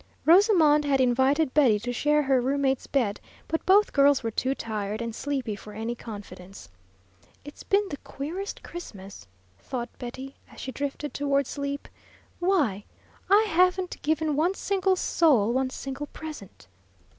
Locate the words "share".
1.93-2.23